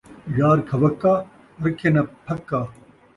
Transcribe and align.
یار 0.37 0.57
کھئوکا، 0.67 1.13
رکھے 1.63 1.89
ناں 1.93 2.05
پھکا 2.25 2.61